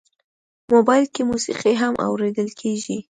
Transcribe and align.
موبایل 0.73 1.05
کې 1.13 1.21
موسیقي 1.31 1.73
هم 1.81 1.93
اورېدل 2.05 2.49
کېږي. 2.61 2.97